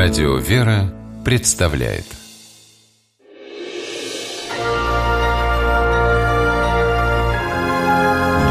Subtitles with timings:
[0.00, 2.04] Радио «Вера» представляет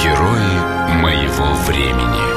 [0.04, 2.28] Герои моего времени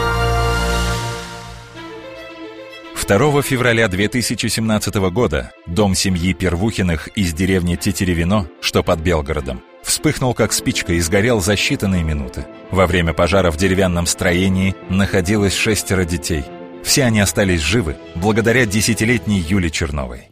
[3.04, 10.52] 2 февраля 2017 года дом семьи Первухиных из деревни Тетеревино, что под Белгородом, вспыхнул как
[10.52, 12.46] спичка и сгорел за считанные минуты.
[12.70, 16.44] Во время пожара в деревянном строении находилось шестеро детей.
[16.82, 20.30] Все они остались живы благодаря десятилетней Юле Черновой.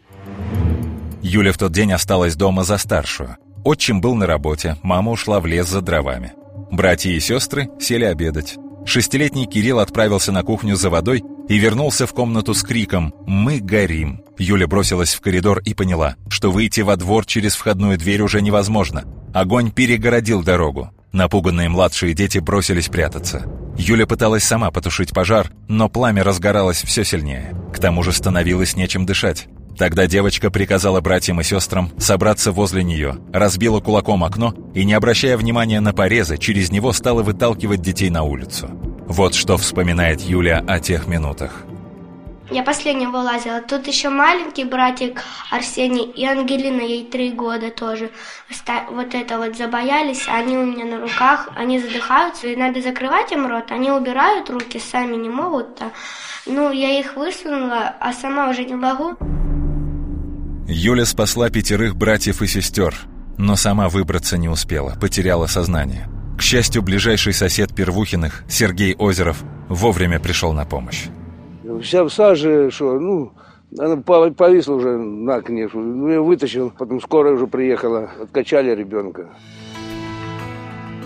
[1.23, 3.37] Юля в тот день осталась дома за старшую.
[3.65, 6.33] Отчим был на работе, мама ушла в лес за дровами.
[6.71, 8.57] Братья и сестры сели обедать.
[8.87, 14.23] Шестилетний Кирилл отправился на кухню за водой и вернулся в комнату с криком «Мы горим!».
[14.39, 19.05] Юля бросилась в коридор и поняла, что выйти во двор через входную дверь уже невозможно.
[19.35, 20.91] Огонь перегородил дорогу.
[21.13, 23.45] Напуганные младшие дети бросились прятаться.
[23.79, 27.55] Юля пыталась сама потушить пожар, но пламя разгоралось все сильнее.
[27.73, 29.47] К тому же становилось нечем дышать.
[29.79, 35.37] Тогда девочка приказала братьям и сестрам собраться возле нее, разбила кулаком окно и, не обращая
[35.37, 38.69] внимания на порезы, через него стала выталкивать детей на улицу.
[39.07, 41.65] Вот что вспоминает Юля о тех минутах.
[42.51, 43.61] Я последняя вылазила.
[43.61, 48.11] Тут еще маленький братик Арсений и Ангелина, ей три года тоже.
[48.91, 53.47] Вот это вот забоялись, они у меня на руках, они задыхаются, и надо закрывать им
[53.47, 53.71] рот.
[53.71, 55.83] Они убирают руки, сами не могут.
[56.47, 59.17] Ну, я их высунула, а сама уже не могу.
[60.67, 62.95] Юля спасла пятерых братьев и сестер,
[63.37, 66.09] но сама выбраться не успела, потеряла сознание.
[66.39, 71.09] К счастью, ближайший сосед Первухиных, Сергей Озеров, вовремя пришел на помощь.
[71.83, 73.33] Вся в саже, что, ну,
[73.79, 75.69] она повисла уже на окне.
[75.73, 79.29] Ну, я вытащил, потом скорая уже приехала, откачали ребенка.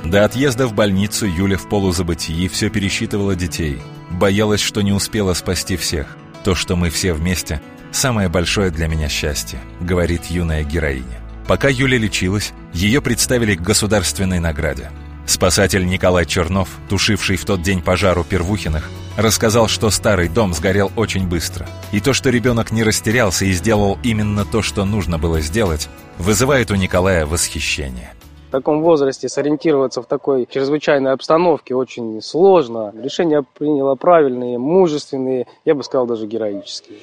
[0.04, 3.78] До отъезда в больницу Юля в полузабытии все пересчитывала детей.
[4.10, 6.16] Боялась, что не успела спасти всех.
[6.44, 7.60] То, что мы все вместе,
[7.92, 11.20] «Самое большое для меня счастье»,— говорит юная героиня.
[11.46, 14.90] Пока Юля лечилась, ее представили к государственной награде.
[15.26, 20.90] Спасатель Николай Чернов, тушивший в тот день пожар у Первухиных, рассказал, что старый дом сгорел
[20.96, 21.66] очень быстро.
[21.92, 26.70] И то, что ребенок не растерялся и сделал именно то, что нужно было сделать, вызывает
[26.70, 28.14] у Николая восхищение.
[28.48, 32.92] В таком возрасте сориентироваться в такой чрезвычайной обстановке очень сложно.
[33.02, 36.98] Решения приняла правильные, мужественные, я бы сказал, даже героические.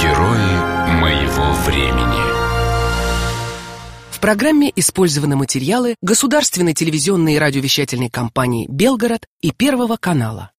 [0.00, 2.31] Герои моего времени.
[4.22, 10.51] Программе использованы материалы государственной телевизионной и радиовещательной компании «Белгород» и Первого канала.